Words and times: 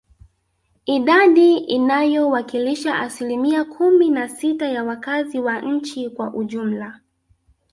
Idadi 0.85 1.57
inayowakilisha 1.57 2.99
asilimia 2.99 3.65
kumi 3.65 4.09
na 4.09 4.29
sita 4.29 4.67
ya 4.69 4.83
wakazi 4.83 5.39
wa 5.39 5.61
nchi 5.61 6.09
kwa 6.09 6.33
ujumla 6.33 6.99